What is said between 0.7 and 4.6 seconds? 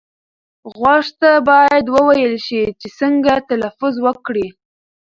غوږ ته باید وویل شي چې څنګه تلفظ وکړي.